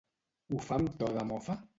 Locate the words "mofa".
1.33-1.59